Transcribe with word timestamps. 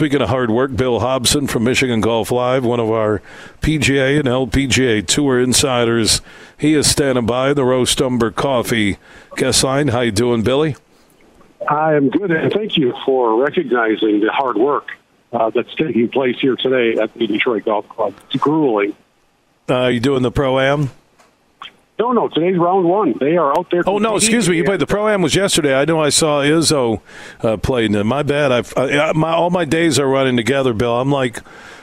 speaking 0.00 0.22
of 0.22 0.30
hard 0.30 0.50
work, 0.50 0.74
Bill 0.74 1.00
Hobson 1.00 1.46
from 1.46 1.64
Michigan 1.64 2.00
Golf 2.00 2.30
Live, 2.30 2.64
one 2.64 2.80
of 2.80 2.88
our 2.90 3.20
PGA 3.60 4.18
and 4.18 4.26
LPGA 4.26 5.06
Tour 5.06 5.38
insiders, 5.38 6.22
he 6.56 6.72
is 6.72 6.90
standing 6.90 7.26
by 7.26 7.52
the 7.52 7.66
Roast 7.66 8.00
Umber 8.00 8.30
Coffee 8.30 8.96
guest 9.36 9.62
line. 9.62 9.88
How 9.88 10.00
you 10.00 10.10
doing, 10.10 10.42
Billy? 10.42 10.74
I 11.68 11.96
am 11.96 12.08
good, 12.08 12.30
and 12.30 12.50
thank 12.50 12.78
you 12.78 12.94
for 13.04 13.42
recognizing 13.42 14.20
the 14.20 14.32
hard 14.32 14.56
work 14.56 14.88
uh, 15.34 15.50
that's 15.50 15.74
taking 15.74 16.08
place 16.08 16.36
here 16.40 16.56
today 16.56 16.98
at 16.98 17.12
the 17.12 17.26
Detroit 17.26 17.66
Golf 17.66 17.86
Club. 17.90 18.14
It's 18.30 18.42
grueling. 18.42 18.96
Uh, 19.68 19.88
you 19.88 20.00
doing 20.00 20.22
the 20.22 20.32
pro 20.32 20.60
am? 20.60 20.90
No, 22.00 22.12
no. 22.12 22.28
Today's 22.28 22.56
round 22.56 22.88
one. 22.88 23.14
They 23.20 23.36
are 23.36 23.52
out 23.58 23.70
there. 23.70 23.82
Oh 23.86 23.98
no, 23.98 24.16
excuse 24.16 24.48
me. 24.48 24.56
You 24.56 24.64
played 24.64 24.80
the 24.80 24.86
pro 24.86 25.06
am 25.08 25.20
was 25.20 25.34
yesterday. 25.34 25.74
I 25.74 25.84
know 25.84 26.00
I 26.00 26.08
saw 26.08 26.40
Izzo 26.40 27.02
uh, 27.42 27.58
played. 27.58 27.90
My 27.90 28.22
bad. 28.22 28.50
I've 28.50 28.74
uh, 28.74 29.12
my, 29.14 29.32
all 29.32 29.50
my 29.50 29.66
days 29.66 29.98
are 29.98 30.08
running 30.08 30.34
together, 30.34 30.72
Bill. 30.72 30.98
I'm 30.98 31.12
like 31.12 31.42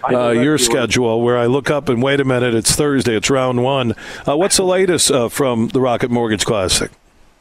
uh, 0.09 0.29
your 0.31 0.57
schedule, 0.57 1.21
where 1.21 1.37
I 1.37 1.45
look 1.45 1.69
up 1.69 1.87
and 1.87 2.01
wait 2.01 2.19
a 2.19 2.25
minute. 2.25 2.55
It's 2.55 2.75
Thursday. 2.75 3.15
It's 3.15 3.29
round 3.29 3.63
one. 3.63 3.93
Uh, 4.27 4.35
what's 4.35 4.57
the 4.57 4.63
latest 4.63 5.11
uh, 5.11 5.29
from 5.29 5.67
the 5.67 5.79
Rocket 5.79 6.09
Mortgage 6.09 6.45
Classic? 6.45 6.89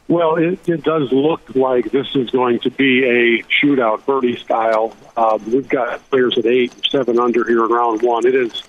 Well, 0.09 0.37
it, 0.37 0.69
it 0.69 0.85
does 0.85 1.11
look 1.13 1.55
like 1.55 1.91
this 1.93 2.15
is 2.15 2.29
going 2.29 2.61
to 2.61 2.71
be 2.71 3.05
a 3.05 3.43
shootout, 3.45 4.05
birdie 4.05 4.37
style. 4.37 4.95
Um, 5.17 5.43
we've 5.51 5.67
got 5.67 6.09
players 6.11 6.37
at 6.37 6.45
eight, 6.45 6.75
seven 6.91 7.19
under 7.19 7.43
here 7.43 7.65
in 7.65 7.71
round 7.71 8.03
one. 8.03 8.27
It 8.27 8.35
is 8.35 8.63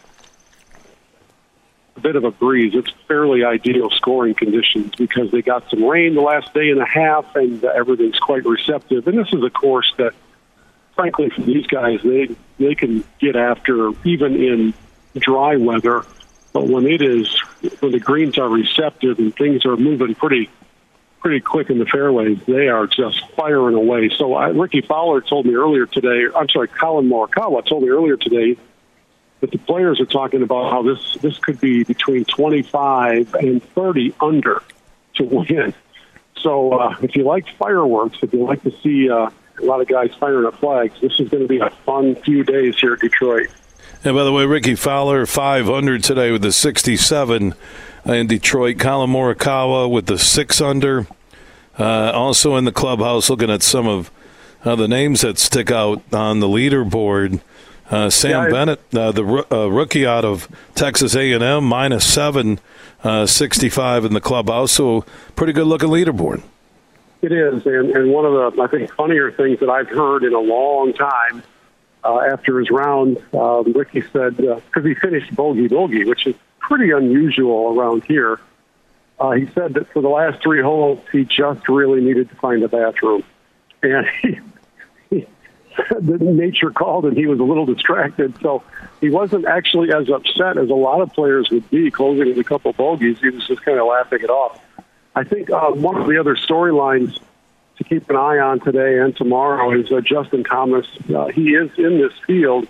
a 1.97 1.99
bit 1.99 2.15
of 2.15 2.23
a 2.23 2.31
breeze. 2.31 2.73
It's 2.75 2.91
fairly 3.07 3.43
ideal 3.43 3.89
scoring 3.89 4.35
conditions 4.35 4.93
because 4.95 5.31
they 5.31 5.41
got 5.41 5.69
some 5.69 5.83
rain 5.83 6.15
the 6.15 6.21
last 6.21 6.53
day 6.53 6.70
and 6.70 6.79
a 6.79 6.85
half, 6.85 7.35
and 7.35 7.63
everything's 7.63 8.20
quite 8.20 8.45
receptive. 8.45 9.07
And 9.07 9.17
this 9.17 9.33
is 9.33 9.43
a 9.43 9.49
course 9.49 9.91
that, 9.97 10.13
frankly, 10.95 11.29
for 11.29 11.41
these 11.41 11.65
guys, 11.67 11.99
they 12.03 12.29
they 12.59 12.75
can 12.75 13.03
get 13.20 13.35
after 13.35 13.91
even 14.07 14.35
in 14.35 14.73
dry 15.17 15.57
weather. 15.57 16.05
But 16.54 16.67
when 16.67 16.85
it 16.87 17.01
is 17.01 17.35
when 17.79 17.91
the 17.91 17.99
greens 17.99 18.37
are 18.37 18.49
receptive 18.49 19.20
and 19.20 19.35
things 19.35 19.65
are 19.65 19.76
moving 19.76 20.15
pretty 20.15 20.49
pretty 21.20 21.39
quick 21.39 21.70
in 21.70 21.79
the 21.79 21.85
fairways, 21.85 22.39
they 22.48 22.67
are 22.67 22.85
just 22.87 23.27
firing 23.32 23.76
away. 23.76 24.09
So 24.15 24.35
I, 24.35 24.49
Rickie 24.49 24.82
Fowler 24.82 25.21
told 25.21 25.45
me 25.45 25.55
earlier 25.55 25.87
today. 25.87 26.26
I'm 26.35 26.48
sorry, 26.49 26.67
Collin 26.67 27.09
Morikawa 27.09 27.65
told 27.65 27.84
me 27.84 27.89
earlier 27.89 28.17
today 28.17 28.57
but 29.40 29.52
the 29.52 29.57
players 29.57 29.99
are 29.99 30.05
talking 30.05 30.41
about 30.41 30.71
how 30.71 30.82
this 30.82 31.18
this 31.21 31.38
could 31.38 31.60
be 31.60 31.84
between 31.84 32.26
25 32.26 33.34
and 33.35 33.63
30 33.63 34.13
under 34.20 34.63
to 35.16 35.24
win. 35.24 35.74
So 36.38 36.74
uh, 36.74 36.96
if 37.02 37.16
you 37.16 37.24
like 37.24 37.48
fireworks, 37.57 38.18
if 38.21 38.34
you 38.34 38.44
like 38.44 38.63
to 38.63 38.71
see 38.82 39.10
uh, 39.10 39.29
a 39.60 39.63
lot 39.63 39.82
of 39.82 39.88
guys 39.88 40.12
firing 40.20 40.46
up 40.46 40.55
flags, 40.60 40.99
this 41.02 41.20
is 41.20 41.29
going 41.29 41.44
to 41.44 41.48
be 41.48 41.60
a 41.60 41.70
fun 41.70 42.16
few 42.16 42.44
days 42.44 42.79
here 42.79 42.94
at 42.94 42.99
Detroit. 42.99 43.48
And 44.04 44.16
by 44.16 44.24
the 44.24 44.32
way, 44.32 44.46
Rickie 44.46 44.76
Fowler 44.76 45.26
500 45.26 46.04
today 46.04 46.32
with 46.32 46.44
the 46.44 46.51
67 46.51 47.55
in 48.05 48.27
Detroit. 48.27 48.77
Collin 48.79 49.10
Morikawa 49.10 49.90
with 49.90 50.05
the 50.05 50.20
six 50.20 50.62
under. 50.62 51.07
Uh, 51.77 52.12
also 52.12 52.55
in 52.55 52.66
the 52.66 52.72
clubhouse, 52.72 53.29
looking 53.29 53.51
at 53.51 53.62
some 53.62 53.88
of 53.88 54.12
uh, 54.63 54.76
the 54.76 54.88
names 54.88 55.22
that 55.22 55.38
stick 55.38 55.72
out 55.72 56.01
on 56.13 56.40
the 56.40 56.48
leaderboard. 56.48 57.41
Uh, 57.90 58.10
Sam 58.10 58.46
yeah, 58.46 58.49
Bennett, 58.49 58.82
uh, 58.93 59.12
the 59.12 59.46
uh, 59.52 59.68
rookie 59.68 60.05
out 60.05 60.26
of 60.26 60.49
Texas 60.76 61.16
A&M, 61.16 61.63
minus 61.63 62.05
seven, 62.05 62.60
uh, 63.04 63.26
65 63.26 64.06
in 64.06 64.13
the 64.13 64.19
clubhouse. 64.19 64.74
So 64.74 65.06
pretty 65.35 65.53
good 65.53 65.68
looking 65.68 65.90
leaderboard. 65.90 66.44
It 67.22 67.31
is, 67.31 67.66
and, 67.66 67.91
and 67.91 68.12
one 68.12 68.25
of 68.25 68.56
the 68.56 68.62
I 68.62 68.68
think 68.68 68.94
funnier 68.94 69.31
things 69.31 69.59
that 69.62 69.69
I've 69.69 69.90
heard 69.90 70.24
in 70.24 70.34
a 70.34 70.40
long 70.40 70.94
time 70.94 71.44
uh, 72.03 72.19
after 72.19 72.59
his 72.59 72.69
round, 72.69 73.18
um, 73.34 73.72
Rickie 73.74 74.03
said 74.13 74.38
because 74.38 74.62
uh, 74.75 74.81
he 74.81 74.94
finished 74.94 75.34
bogey 75.35 75.68
bogey, 75.68 76.03
which 76.03 76.28
is 76.28 76.35
pretty 76.59 76.91
unusual 76.91 77.74
around 77.78 78.03
here. 78.03 78.40
he 79.35 79.47
said 79.56 79.73
that 79.75 79.88
for 79.94 80.01
the 80.01 80.09
last 80.09 80.44
three 80.44 80.61
holes, 80.61 81.00
he 81.11 81.23
just 81.23 81.67
really 81.69 82.01
needed 82.01 82.29
to 82.29 82.35
find 82.35 82.61
a 82.63 82.67
bathroom, 82.67 83.23
and 83.81 84.06
he 84.22 84.40
the 85.99 86.17
nature 86.17 86.71
called 86.71 87.05
and 87.05 87.17
he 87.17 87.27
was 87.27 87.39
a 87.39 87.43
little 87.43 87.65
distracted. 87.65 88.33
So 88.41 88.63
he 89.01 89.09
wasn't 89.09 89.45
actually 89.45 89.91
as 89.93 90.09
upset 90.09 90.57
as 90.57 90.69
a 90.69 90.75
lot 90.75 91.01
of 91.01 91.13
players 91.13 91.49
would 91.51 91.69
be 91.69 91.91
closing 91.91 92.27
with 92.27 92.39
a 92.39 92.43
couple 92.43 92.73
bogeys. 92.73 93.19
He 93.19 93.29
was 93.29 93.47
just 93.47 93.63
kind 93.63 93.79
of 93.79 93.87
laughing 93.87 94.19
it 94.21 94.29
off. 94.29 94.61
I 95.15 95.23
think 95.23 95.49
uh, 95.49 95.71
one 95.71 95.97
of 95.97 96.07
the 96.07 96.17
other 96.19 96.35
storylines 96.35 97.19
to 97.77 97.83
keep 97.83 98.09
an 98.09 98.15
eye 98.15 98.39
on 98.39 98.59
today 98.59 98.99
and 98.99 99.15
tomorrow 99.15 99.71
is 99.71 99.91
uh, 99.91 100.01
Justin 100.01 100.43
Thomas. 100.43 100.85
Uh, 101.13 101.27
he 101.27 101.49
is 101.49 101.71
in 101.77 101.97
this 101.97 102.13
field, 102.25 102.67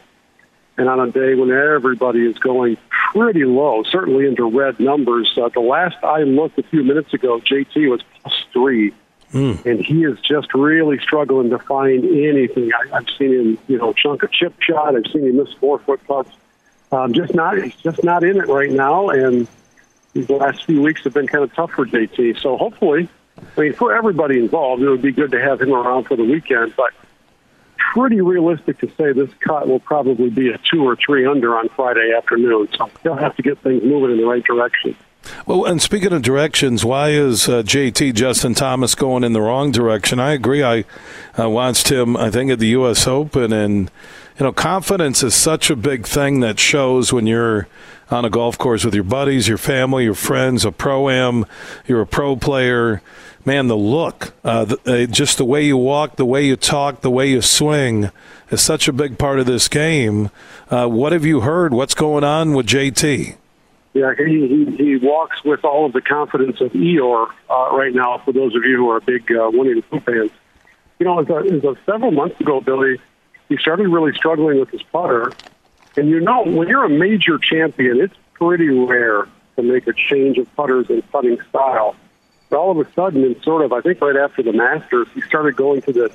and 0.77 0.87
on 0.89 0.99
a 0.99 1.11
day 1.11 1.33
when 1.35 1.51
everybody 1.51 2.25
is 2.25 2.37
going 2.37 2.77
pretty 3.11 3.45
low, 3.45 3.83
certainly 3.83 4.25
into 4.25 4.45
red 4.49 4.79
numbers. 4.79 5.31
Uh, 5.37 5.49
the 5.49 5.59
last 5.59 5.95
I 6.03 6.23
looked 6.23 6.59
a 6.59 6.63
few 6.63 6.83
minutes 6.83 7.13
ago, 7.13 7.39
JT 7.39 7.89
was 7.89 8.01
plus 8.21 8.35
three 8.53 8.93
Mm. 9.33 9.65
And 9.65 9.85
he 9.85 10.03
is 10.03 10.19
just 10.21 10.53
really 10.53 10.99
struggling 10.99 11.49
to 11.49 11.59
find 11.59 12.03
anything. 12.05 12.71
I, 12.73 12.97
I've 12.97 13.09
seen 13.17 13.33
him, 13.33 13.57
you 13.67 13.77
know, 13.77 13.93
chunk 13.93 14.23
a 14.23 14.27
chip 14.27 14.53
shot. 14.61 14.95
I've 14.95 15.11
seen 15.11 15.25
him 15.25 15.37
miss 15.37 15.51
four 15.53 15.79
foot 15.79 16.01
putts. 16.07 16.31
Um, 16.91 17.13
just 17.13 17.33
not, 17.33 17.61
he's 17.61 17.75
just 17.75 18.03
not 18.03 18.23
in 18.23 18.37
it 18.37 18.47
right 18.47 18.71
now. 18.71 19.09
And 19.09 19.47
these 20.13 20.29
last 20.29 20.65
few 20.65 20.81
weeks 20.81 21.03
have 21.03 21.13
been 21.13 21.27
kind 21.27 21.43
of 21.43 21.53
tough 21.53 21.71
for 21.71 21.85
JT. 21.85 22.39
So 22.39 22.57
hopefully, 22.57 23.09
I 23.57 23.61
mean, 23.61 23.73
for 23.73 23.93
everybody 23.93 24.39
involved, 24.39 24.81
it 24.81 24.89
would 24.89 25.01
be 25.01 25.11
good 25.11 25.31
to 25.31 25.41
have 25.41 25.61
him 25.61 25.73
around 25.73 26.05
for 26.05 26.15
the 26.15 26.23
weekend. 26.23 26.73
But 26.77 26.93
pretty 27.93 28.21
realistic 28.21 28.79
to 28.79 28.87
say 28.97 29.11
this 29.11 29.29
cut 29.39 29.67
will 29.67 29.79
probably 29.79 30.29
be 30.29 30.49
a 30.49 30.57
two 30.71 30.87
or 30.87 30.95
three 30.95 31.25
under 31.25 31.57
on 31.57 31.69
Friday 31.69 32.13
afternoon. 32.15 32.69
So 32.77 32.89
he'll 33.03 33.15
have 33.15 33.35
to 33.35 33.41
get 33.41 33.59
things 33.59 33.83
moving 33.83 34.11
in 34.11 34.17
the 34.17 34.25
right 34.25 34.43
direction. 34.43 34.95
Well, 35.45 35.65
and 35.65 35.81
speaking 35.81 36.13
of 36.13 36.21
directions, 36.21 36.83
why 36.83 37.09
is 37.09 37.47
uh, 37.47 37.63
JT 37.63 38.13
Justin 38.13 38.53
Thomas 38.53 38.95
going 38.95 39.23
in 39.23 39.33
the 39.33 39.41
wrong 39.41 39.71
direction? 39.71 40.19
I 40.19 40.33
agree. 40.33 40.63
I 40.63 40.83
watched 41.37 41.91
him, 41.91 42.17
I 42.17 42.29
think, 42.29 42.51
at 42.51 42.59
the 42.59 42.67
U.S. 42.67 43.07
Open, 43.07 43.53
and 43.53 43.91
you 44.39 44.43
know, 44.43 44.51
confidence 44.51 45.23
is 45.23 45.33
such 45.33 45.69
a 45.69 45.75
big 45.75 46.05
thing 46.05 46.41
that 46.41 46.59
shows 46.59 47.11
when 47.11 47.25
you're 47.25 47.67
on 48.11 48.23
a 48.23 48.29
golf 48.29 48.57
course 48.57 48.85
with 48.85 48.93
your 48.93 49.03
buddies, 49.03 49.47
your 49.47 49.57
family, 49.57 50.03
your 50.03 50.13
friends, 50.13 50.63
a 50.63 50.71
pro 50.71 51.09
am, 51.09 51.45
you're 51.87 52.01
a 52.01 52.07
pro 52.07 52.35
player. 52.35 53.01
Man, 53.45 53.67
the 53.67 53.77
look, 53.77 54.33
uh, 54.43 54.65
the, 54.65 55.03
uh, 55.03 55.05
just 55.07 55.37
the 55.37 55.45
way 55.45 55.65
you 55.65 55.77
walk, 55.77 56.17
the 56.17 56.25
way 56.25 56.45
you 56.45 56.55
talk, 56.55 57.01
the 57.01 57.09
way 57.09 57.29
you 57.29 57.41
swing 57.41 58.11
is 58.51 58.61
such 58.61 58.87
a 58.87 58.93
big 58.93 59.17
part 59.17 59.39
of 59.39 59.45
this 59.45 59.67
game. 59.67 60.29
Uh, 60.69 60.87
what 60.87 61.13
have 61.13 61.25
you 61.25 61.41
heard? 61.41 61.73
What's 61.73 61.95
going 61.95 62.23
on 62.23 62.53
with 62.53 62.67
JT? 62.67 63.35
Yeah, 63.97 64.13
he, 64.15 64.47
he, 64.47 64.75
he 64.75 64.95
walks 64.97 65.43
with 65.43 65.65
all 65.65 65.87
of 65.87 65.93
the 65.93 66.01
confidence 66.01 66.61
of 66.61 66.71
Eeyore 66.73 67.31
uh, 67.49 67.69
right 67.75 67.91
now. 67.91 68.21
For 68.23 68.31
those 68.31 68.55
of 68.55 68.63
you 68.63 68.77
who 68.77 68.91
are 68.91 68.99
big 68.99 69.31
uh, 69.31 69.49
Winnie 69.51 69.73
the 69.73 69.81
Pooh 69.81 69.99
fans, 70.01 70.29
you 70.99 71.07
know, 71.07 71.19
as 71.19 71.27
a, 71.27 71.37
as 71.51 71.63
a 71.63 71.75
several 71.83 72.11
months 72.11 72.39
ago, 72.39 72.61
Billy, 72.61 72.99
he 73.49 73.57
started 73.57 73.87
really 73.87 74.13
struggling 74.13 74.59
with 74.59 74.69
his 74.69 74.83
putter. 74.83 75.31
And 75.95 76.09
you 76.09 76.19
know, 76.19 76.43
when 76.43 76.67
you're 76.67 76.85
a 76.85 76.89
major 76.89 77.39
champion, 77.39 77.99
it's 77.99 78.13
pretty 78.35 78.69
rare 78.69 79.27
to 79.55 79.63
make 79.63 79.87
a 79.87 79.93
change 79.93 80.37
of 80.37 80.55
putters 80.55 80.91
and 80.91 81.01
putting 81.11 81.41
style. 81.49 81.95
But 82.51 82.59
all 82.59 82.79
of 82.79 82.87
a 82.87 82.93
sudden, 82.93 83.23
and 83.23 83.41
sort 83.41 83.65
of, 83.65 83.73
I 83.73 83.81
think 83.81 83.99
right 83.99 84.15
after 84.15 84.43
the 84.43 84.53
Masters, 84.53 85.07
he 85.15 85.21
started 85.21 85.55
going 85.55 85.81
to 85.81 85.91
the 85.91 86.11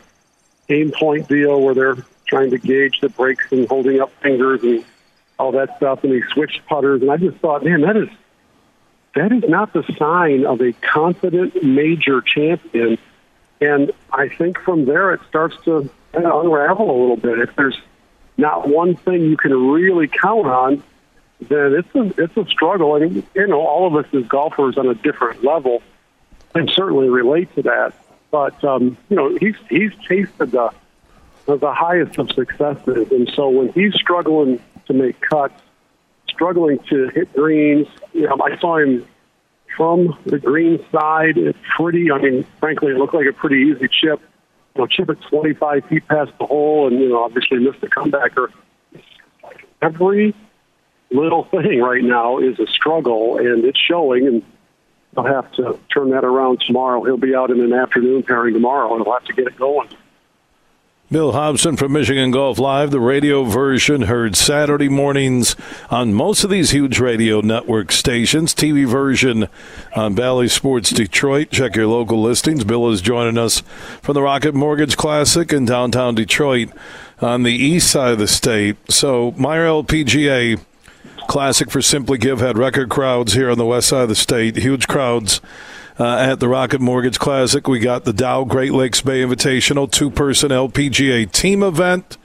AimPoint 0.69 1.26
deal 1.26 1.60
where 1.60 1.75
they're 1.75 1.97
trying 2.26 2.50
to 2.50 2.59
gauge 2.59 3.00
the 3.00 3.09
breaks 3.09 3.50
and 3.50 3.66
holding 3.69 4.00
up 4.00 4.12
fingers 4.22 4.62
and 4.62 4.84
all 5.42 5.53
that 5.53 5.76
stuff, 5.76 6.04
and 6.04 6.12
he 6.12 6.22
switched 6.32 6.64
putters. 6.66 7.03
And 7.03 7.10
I 7.10 7.16
just 7.16 7.36
thought, 7.38 7.64
man, 7.64 7.80
that 7.80 7.97
is 7.97 8.08
that 9.14 9.32
is 9.32 9.44
not 9.48 9.72
the 9.72 9.82
sign 9.98 10.47
of 10.47 10.60
a 10.60 10.72
confident 10.72 11.62
major 11.62 12.22
champion. 12.22 12.97
And 13.60 13.92
I 14.10 14.28
think 14.28 14.58
from 14.58 14.84
there 14.84 15.12
it 15.12 15.20
starts 15.28 15.56
to 15.64 15.91
kind 16.12 16.26
of 16.26 16.44
unravel 16.44 16.91
a 16.91 16.98
little 16.98 17.16
bit. 17.16 17.38
If 17.41 17.54
there's 17.56 17.78
not 18.36 18.69
one 18.69 18.94
thing 18.96 19.22
you 19.22 19.37
can 19.37 19.52
really 19.52 20.08
count 20.08 20.46
on, 20.46 20.82
then 21.40 21.75
it's 21.75 21.94
a 21.94 22.22
it's 22.22 22.37
a 22.37 22.46
struggle. 22.46 22.96
And 22.96 23.22
you 23.34 23.46
know, 23.49 23.61
all 23.61 23.87
of 23.87 23.96
us 23.96 24.12
as 24.14 24.26
golfers 24.28 24.78
on 24.78 24.87
a 24.87 24.94
different 24.94 25.43
level 25.43 25.82
can 26.55 26.69
certainly 26.69 27.08
relate 27.08 27.52
to 27.56 27.62
that. 27.62 27.94
But 28.31 28.62
um, 28.64 28.96
you 29.11 29.17
know, 29.17 29.37
he's 29.37 29.56
he's 29.69 29.93
tasted 30.08 30.52
the 30.52 30.70
the 31.46 31.72
highest 31.72 32.19
of 32.19 32.31
successes, 32.31 33.11
and 33.11 33.31
so 33.34 33.49
when 33.49 33.72
he's 33.72 33.94
struggling 33.94 34.61
to 34.87 34.93
make 34.93 35.20
cuts, 35.20 35.61
struggling 36.29 36.79
to 36.90 37.08
hit 37.08 37.32
greens. 37.32 37.87
You 38.12 38.23
know, 38.23 38.38
I 38.43 38.58
saw 38.58 38.79
him 38.79 39.06
from 39.76 40.19
the 40.26 40.38
green 40.38 40.84
side. 40.90 41.37
It's 41.37 41.58
pretty. 41.76 42.11
I 42.11 42.19
mean, 42.19 42.46
frankly, 42.61 42.93
it 42.93 42.99
looked 42.99 43.14
like 43.14 43.26
a 43.26 43.32
pretty 43.32 43.73
easy 43.73 43.88
chip. 43.88 44.20
You 44.75 44.82
know, 44.82 44.87
chip 44.87 45.11
it 45.11 45.19
25 45.29 45.84
feet 45.87 46.08
past 46.08 46.32
the 46.38 46.46
hole, 46.46 46.88
and 46.88 46.99
you 46.99 47.08
know, 47.08 47.23
obviously 47.23 47.58
missed 47.58 47.81
the 47.81 47.88
comebacker. 47.88 48.49
Every 49.81 50.34
little 51.11 51.44
thing 51.44 51.81
right 51.81 52.02
now 52.02 52.38
is 52.38 52.58
a 52.58 52.67
struggle, 52.67 53.38
and 53.38 53.64
it's 53.64 53.79
showing. 53.79 54.26
And 54.26 54.43
I'll 55.17 55.26
have 55.26 55.52
to 55.52 55.79
turn 55.93 56.11
that 56.11 56.25
around 56.25 56.62
tomorrow. 56.67 57.02
He'll 57.05 57.17
be 57.19 57.34
out 57.34 57.50
in 57.50 57.61
an 57.61 57.73
afternoon 57.73 58.23
pairing 58.23 58.55
tomorrow, 58.55 58.94
and 58.94 59.05
he'll 59.05 59.12
have 59.12 59.25
to 59.26 59.34
get 59.34 59.46
it 59.46 59.56
going. 59.56 59.88
Bill 61.12 61.32
Hobson 61.32 61.76
from 61.76 61.93
Michigan 61.93 62.31
Golf 62.31 62.59
Live, 62.59 62.91
the 62.91 62.99
radio 62.99 63.44
version 63.44 64.03
heard 64.03 64.35
Saturday 64.35 64.88
mornings 64.88 65.55
on 65.91 66.14
most 66.14 66.43
of 66.43 66.49
these 66.49 66.70
huge 66.70 66.99
radio 66.99 67.43
network 67.43 67.93
stations. 67.93 68.55
TV 68.55 68.88
version 68.88 69.47
on 69.94 70.14
Bally 70.14 70.49
Sports 70.49 70.88
Detroit. 70.88 71.50
Check 71.50 71.76
your 71.76 71.87
local 71.87 72.23
listings. 72.23 72.64
Bill 72.64 72.88
is 72.88 73.03
joining 73.03 73.37
us 73.37 73.61
from 74.00 74.14
the 74.14 74.23
Rocket 74.23 74.55
Mortgage 74.55 74.97
Classic 74.97 75.53
in 75.53 75.67
downtown 75.67 76.14
Detroit 76.14 76.70
on 77.20 77.43
the 77.43 77.53
east 77.53 77.91
side 77.91 78.12
of 78.12 78.19
the 78.19 78.26
state. 78.26 78.79
So, 78.88 79.32
Meijer 79.32 79.85
LPGA 79.85 80.65
Classic 81.29 81.70
for 81.70 81.82
Simply 81.82 82.17
Give 82.17 82.41
had 82.41 82.56
record 82.56 82.88
crowds 82.88 83.35
here 83.35 83.50
on 83.50 83.58
the 83.58 83.67
west 83.67 83.88
side 83.88 84.05
of 84.05 84.08
the 84.08 84.15
state, 84.15 84.56
huge 84.56 84.88
crowds 84.88 85.43
uh, 85.99 86.17
at 86.17 86.41
the 86.41 86.49
Rocket 86.49 86.81
Mortgage 86.81 87.19
Classic. 87.19 87.67
We 87.67 87.79
got 87.79 88.05
the 88.05 88.12
Dow 88.12 88.44
Great 88.44 88.73
Lakes 88.73 89.00
Bay 89.00 89.23
Invitational 89.23 89.91
two 89.91 90.11
person 90.11 90.50
LPGA 90.50 91.31
team 91.31 91.62
event 91.62 92.17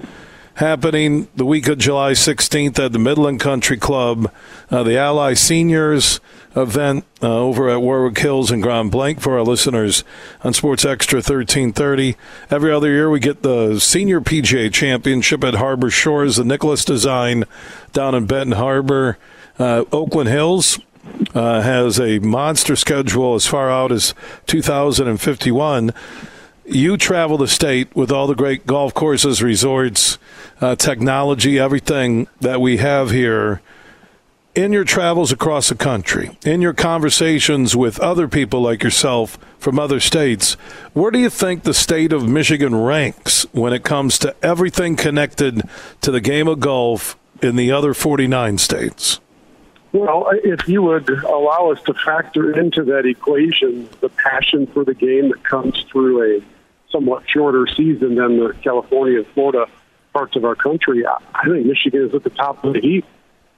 happening 0.56 1.28
the 1.36 1.46
week 1.46 1.68
of 1.68 1.78
July 1.78 2.14
16th 2.14 2.80
at 2.84 2.92
the 2.92 2.98
Midland 3.00 3.40
Country 3.40 3.78
Club. 3.78 4.31
Uh, 4.72 4.81
the 4.81 4.98
Ally 4.98 5.34
Seniors 5.34 6.19
event 6.56 7.06
uh, 7.22 7.28
over 7.28 7.69
at 7.69 7.80
Warwick 7.80 8.18
Hills 8.18 8.50
and 8.50 8.64
Grand 8.64 8.90
Blanc 8.90 9.22
for 9.22 9.38
our 9.38 9.44
listeners 9.44 10.04
on 10.44 10.54
Sports 10.54 10.84
Extra 10.84 11.18
1330. 11.18 12.16
Every 12.50 12.72
other 12.72 12.90
year, 12.90 13.10
we 13.10 13.19
get 13.19 13.44
the 13.44 13.80
Senior 13.80 14.19
PGA 14.19 14.74
Championship 14.74 15.44
at 15.44 15.54
Harbor 15.54 15.92
Shores, 15.92 16.38
the 16.38 16.44
Nicklaus 16.44 16.84
Design 16.84 17.44
down 17.94 18.16
in 18.16 18.25
Benton 18.25 18.54
Harbor. 18.54 19.19
Uh, 19.60 19.86
Oakland 19.92 20.30
Hills 20.30 20.80
uh, 21.33 21.62
has 21.62 22.00
a 22.00 22.19
monster 22.19 22.75
schedule 22.75 23.36
as 23.36 23.45
far 23.45 23.69
out 23.69 23.92
as 23.92 24.13
2051. 24.48 25.94
You 26.65 26.98
travel 26.98 27.38
the 27.38 27.48
state 27.48 27.95
with 27.95 28.12
all 28.12 28.27
the 28.27 28.36
great 28.36 28.65
golf 28.65 28.94
courses, 28.94 29.42
resorts, 29.42 30.18
uh, 30.59 30.75
technology, 30.75 31.57
everything 31.57 32.27
that 32.42 32.59
we 32.59 32.77
have 32.77 33.12
here. 33.12 33.62
In 34.54 34.74
your 34.74 34.83
travels 34.83 35.31
across 35.31 35.69
the 35.69 35.75
country, 35.75 36.36
in 36.44 36.63
your 36.63 36.74
conversations 36.74 37.75
with 37.75 38.00
other 38.00 38.27
people 38.27 38.62
like 38.62 38.83
yourself 38.83 39.38
from 39.59 39.77
other 39.77 40.00
states, 40.00 40.54
where 40.94 41.12
do 41.12 41.19
you 41.19 41.30
think 41.30 41.62
the 41.62 41.75
state 41.75 42.12
of 42.12 42.27
Michigan 42.27 42.75
ranks 42.75 43.44
when 43.51 43.71
it 43.71 43.83
comes 43.83 44.18
to 44.19 44.36
everything 44.44 44.95
connected 44.95 45.62
to 46.01 46.09
the 46.09 46.19
game 46.19 46.48
of 46.48 46.59
golf 46.59 47.15
in 47.39 47.56
the 47.56 47.71
other 47.71 47.94
49 47.94 48.57
states? 48.57 49.19
Well, 49.94 50.30
if 50.31 50.68
you 50.68 50.81
would 50.84 51.10
allow 51.10 51.72
us 51.72 51.81
to 51.84 51.94
factor 51.94 52.60
into 52.60 52.84
that 52.86 53.06
equation 53.06 53.88
the 54.01 54.10
passion 54.10 54.68
for 54.68 54.84
the 54.84 54.94
game 54.94 55.30
that 55.30 55.44
comes 55.44 55.84
through 55.89 56.38
a 56.38 56.42
somewhat 56.92 57.24
shorter 57.28 57.68
season 57.68 58.16
than 58.16 58.38
the 58.38 58.54
California 58.62 59.19
and 59.19 59.28
Florida 59.28 59.68
parts 60.13 60.36
of 60.36 60.44
our 60.45 60.56
country, 60.56 61.06
I 61.06 61.45
think 61.45 61.66
Michigan 61.66 62.04
is 62.04 62.13
at 62.13 62.24
the 62.24 62.30
top 62.30 62.63
of 62.63 62.74
the 62.74 62.81
heap. 62.81 63.06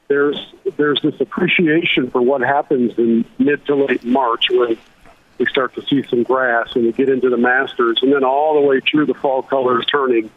There's 0.08 0.54
there's 0.78 1.02
this 1.02 1.20
appreciation 1.20 2.10
for 2.10 2.22
what 2.22 2.42
happens 2.42 2.98
in 2.98 3.25
mid 3.38 3.66
to 3.66 3.75
late 3.75 4.04
March 4.04 4.46
when 4.50 4.78
we 5.38 5.46
start 5.46 5.74
to 5.75 5.82
see 5.84 6.04
some 6.10 6.24
grass 6.24 6.75
and 6.75 6.86
we 6.86 6.92
get 6.92 7.10
into 7.10 7.30
the 7.30 7.38
Masters, 7.38 8.00
and 8.02 8.14
then 8.14 8.24
all 8.24 8.60
the 8.62 8.68
way 8.68 8.82
through 8.82 9.06
the 9.08 9.14
fall 9.14 9.42
colors 9.42 9.86
turning 9.86 10.30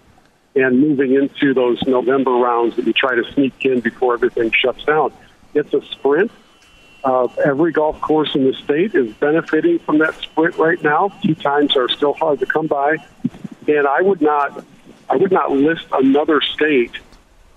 and 0.54 0.80
moving 0.80 1.14
into 1.14 1.54
those 1.54 1.82
November 1.86 2.32
rounds 2.32 2.76
that 2.76 2.86
you 2.86 2.92
try 2.92 3.14
to 3.14 3.24
sneak 3.32 3.64
in 3.64 3.80
before 3.80 4.14
everything 4.14 4.50
shuts 4.52 4.84
down 4.84 5.12
it's 5.54 5.72
a 5.74 5.82
sprint. 5.82 6.30
Uh, 7.04 7.26
every 7.44 7.72
golf 7.72 8.00
course 8.00 8.34
in 8.34 8.44
the 8.44 8.54
state 8.54 8.94
is 8.94 9.12
benefiting 9.14 9.78
from 9.80 9.98
that 9.98 10.14
sprint 10.14 10.56
right 10.56 10.80
now. 10.82 11.08
Tee 11.22 11.34
times 11.34 11.76
are 11.76 11.88
still 11.88 12.12
hard 12.12 12.38
to 12.40 12.46
come 12.46 12.68
by, 12.68 12.96
and 13.66 13.86
I 13.88 14.02
would 14.02 14.20
not, 14.20 14.64
I 15.10 15.16
would 15.16 15.32
not 15.32 15.50
list 15.50 15.86
another 15.92 16.40
state 16.40 16.92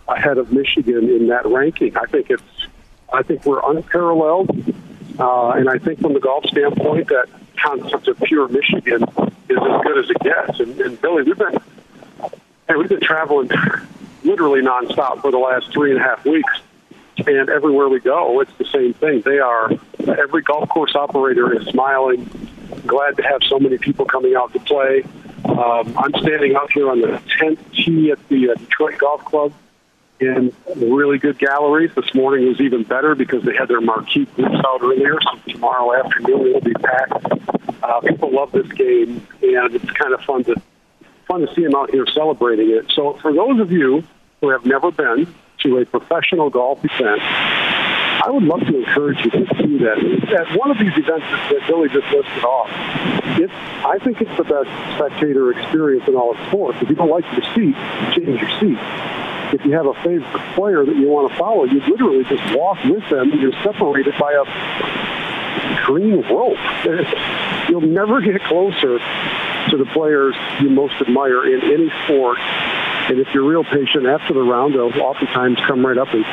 ahead 0.08 0.40
of 0.40 0.52
Michigan 0.52 1.10
in 1.10 1.28
that 1.28 1.46
ranking. 1.46 1.96
I 1.96 2.06
think 2.06 2.32
it's, 2.32 2.44
I 3.14 3.22
think 3.22 3.46
we're 3.46 3.62
unparalleled, 3.64 4.50
uh, 5.20 5.50
and 5.52 5.70
I 5.70 5.78
think 5.78 6.02
from 6.02 6.14
the 6.14 6.20
golf 6.20 6.46
standpoint, 6.46 7.10
that 7.10 7.28
concept 7.56 8.08
of 8.08 8.20
pure 8.22 8.48
Michigan 8.48 9.04
is 9.04 9.58
as 9.58 9.82
good 9.84 9.98
as 10.00 10.10
it 10.10 10.20
gets. 10.22 10.60
And, 10.60 10.80
and 10.82 11.00
Billy, 11.00 11.22
we've 11.22 11.38
been, 11.38 11.58
hey, 12.68 12.76
we've 12.76 12.90
been 12.90 13.00
traveling 13.00 13.50
literally 14.24 14.62
nonstop 14.62 15.22
for 15.22 15.30
the 15.30 15.38
last 15.38 15.72
three 15.72 15.92
and 15.92 16.00
a 16.00 16.04
half 16.04 16.26
weeks 16.26 16.62
and 17.28 17.50
everywhere 17.50 17.90
we 17.90 18.00
go, 18.00 18.40
it's 18.42 18.56
the 18.58 18.66
same 18.66 18.94
thing. 18.94 19.22
They 19.22 19.40
are 19.40 19.72
every 20.08 20.42
golf 20.42 20.70
course 20.70 20.96
operator 20.96 21.54
is 21.60 21.68
smiling, 21.68 22.30
glad 22.86 23.18
to 23.18 23.24
have 23.24 23.42
so 23.48 23.60
many 23.60 23.78
people 23.78 24.06
coming 24.06 24.36
out 24.36 24.54
to 24.54 24.60
play. 24.60 25.04
Um, 25.46 25.96
I'm 25.98 26.12
standing 26.22 26.56
out 26.56 26.72
here 26.72 26.90
on 26.90 27.02
the 27.02 27.22
10th 27.40 27.60
tee 27.74 28.12
at 28.12 28.28
the 28.30 28.52
uh, 28.52 28.56
Detroit 28.56 28.98
Golf 28.98 29.24
Club 29.26 29.54
in 30.20 30.54
really 30.76 31.18
good 31.18 31.38
galleries. 31.38 31.92
This 31.96 32.14
morning 32.14 32.48
was 32.48 32.60
even 32.62 32.84
better 32.84 33.16
because 33.16 33.44
they 33.44 33.56
had 33.56 33.68
their 33.68 33.82
marquee 33.82 34.26
groups 34.26 34.56
out 34.66 34.82
earlier. 34.82 35.18
So 35.22 35.52
tomorrow 35.54 36.04
afternoon 36.04 36.54
will 36.54 36.62
be 36.62 36.74
packed. 36.74 37.26
Uh, 37.84 38.02
people 38.02 38.32
love 38.32 38.52
this 38.52 38.68
game, 38.72 39.26
and 39.42 39.76
it's 39.76 39.92
kind 39.92 40.14
of 40.14 40.22
fun 40.22 40.44
to 40.46 40.56
fun 41.28 41.42
to 41.42 41.54
see 41.56 41.64
them 41.64 41.76
out 41.76 41.92
here 41.92 42.06
celebrating 42.08 42.72
it. 42.72 42.92
So 42.94 43.14
for 43.22 43.34
those 43.34 43.60
of 43.60 43.72
you 43.72 44.04
who 44.42 44.50
have 44.50 44.66
never 44.66 44.92
been, 44.92 45.34
to 45.66 45.78
a 45.80 45.86
professional 45.86 46.50
golf 46.50 46.80
event, 46.84 47.22
I 47.22 48.30
would 48.30 48.44
love 48.44 48.62
to 48.62 48.78
encourage 48.78 49.24
you 49.26 49.32
to 49.32 49.46
do 49.46 49.80
that. 49.80 49.98
At 50.34 50.58
one 50.58 50.72
of 50.72 50.78
these 50.78 50.94
events 50.94 51.26
that 51.26 51.62
Billy 51.68 51.90
just 51.90 52.06
listed 52.14 52.44
off, 52.44 52.70
it's, 53.38 53.54
I 53.86 53.98
think 54.04 54.22
it's 54.22 54.36
the 54.38 54.44
best 54.46 54.70
spectator 54.96 55.52
experience 55.52 56.08
in 56.08 56.16
all 56.16 56.32
of 56.32 56.48
sports. 56.48 56.78
If 56.82 56.90
you 56.90 56.96
don't 56.96 57.10
like 57.10 57.26
your 57.34 57.46
seat, 57.54 57.76
change 58.14 58.40
your 58.40 58.54
seat. 58.60 58.80
If 59.54 59.66
you 59.66 59.74
have 59.74 59.86
a 59.86 59.94
favorite 60.02 60.56
player 60.56 60.86
that 60.86 60.96
you 60.96 61.08
want 61.08 61.32
to 61.32 61.38
follow, 61.38 61.66
you 61.66 61.80
literally 61.82 62.24
just 62.26 62.44
walk 62.56 62.84
with 62.86 63.08
them. 63.10 63.30
You're 63.40 63.54
separated 63.64 64.14
by 64.18 64.34
a 64.34 65.86
green 65.86 66.22
rope. 66.22 66.58
You'll 67.70 67.82
never 67.82 68.22
get 68.22 68.42
closer 68.44 68.98
to 68.98 69.78
the 69.78 69.86
players 69.94 70.36
you 70.62 70.70
most 70.70 70.94
admire 71.02 71.46
in 71.46 71.62
any 71.62 71.90
sport 72.06 72.38
and 73.10 73.20
if 73.20 73.28
you're 73.34 73.48
real 73.48 73.64
patient 73.64 74.06
after 74.06 74.34
the 74.34 74.42
round, 74.42 74.74
they'll 74.74 75.02
oftentimes 75.02 75.58
come 75.68 75.86
right 75.86 75.98
up 75.98 76.14
and 76.14 76.26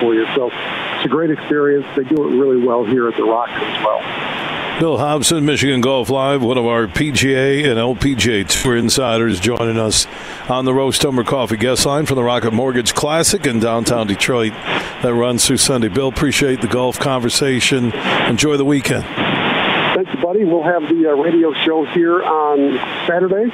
for 0.00 0.14
you. 0.14 0.26
So 0.34 0.50
it's 0.50 1.04
a 1.04 1.08
great 1.08 1.30
experience. 1.30 1.86
They 1.96 2.04
do 2.04 2.28
it 2.28 2.36
really 2.36 2.64
well 2.64 2.84
here 2.84 3.08
at 3.08 3.16
the 3.16 3.24
Rock 3.24 3.48
as 3.50 3.84
well. 3.84 4.36
Bill 4.78 4.98
Hobson, 4.98 5.46
Michigan 5.46 5.80
Golf 5.80 6.10
Live, 6.10 6.42
one 6.42 6.58
of 6.58 6.66
our 6.66 6.86
PGA 6.86 7.64
and 7.64 7.78
LPGA 7.78 8.46
Tour 8.46 8.76
insiders, 8.76 9.40
joining 9.40 9.78
us 9.78 10.06
on 10.50 10.66
the 10.66 10.74
Roast 10.74 11.02
Umber 11.02 11.24
Coffee 11.24 11.56
guest 11.56 11.86
line 11.86 12.04
from 12.04 12.16
the 12.16 12.22
Rocket 12.22 12.50
Mortgage 12.50 12.94
Classic 12.94 13.46
in 13.46 13.58
downtown 13.58 14.06
Detroit 14.06 14.52
that 14.52 15.14
runs 15.14 15.46
through 15.46 15.56
Sunday. 15.56 15.88
Bill, 15.88 16.08
appreciate 16.08 16.60
the 16.60 16.66
golf 16.66 16.98
conversation. 16.98 17.90
Enjoy 18.28 18.58
the 18.58 18.66
weekend. 18.66 19.04
Thanks, 19.04 20.14
buddy. 20.20 20.44
We'll 20.44 20.62
have 20.62 20.82
the 20.82 21.10
uh, 21.10 21.14
radio 21.14 21.54
show 21.64 21.86
here 21.86 22.22
on 22.22 22.76
Saturday. 23.06 23.50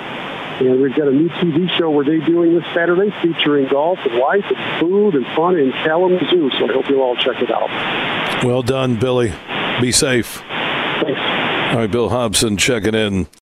And 0.61 0.81
we've 0.83 0.95
got 0.95 1.09
a 1.09 1.13
new 1.13 1.29
TV 1.29 1.69
show 1.77 1.91
we're 1.91 2.05
debuting 2.05 2.61
this 2.61 2.75
Saturday 2.75 3.11
featuring 3.23 3.69
golf 3.69 3.99
and 4.05 4.19
life 4.19 4.45
and 4.55 4.81
food 4.81 5.15
and 5.15 5.27
fun 5.35 5.59
in 5.59 5.73
Kalamazoo. 5.73 6.51
So 6.59 6.69
I 6.69 6.73
hope 6.73 6.89
you'll 6.89 7.03
all 7.03 7.17
check 7.17 7.43
it 7.43 7.51
out. 7.51 8.45
Well 8.45 8.63
done, 8.63 8.97
Billy. 8.99 9.33
Be 9.81 9.93
safe. 9.93 10.37
Thanks. 10.37 11.21
All 11.73 11.79
right, 11.79 11.91
Bill 11.91 12.11
Hobson 12.11 12.57
checking 12.57 12.95
in. 12.95 13.27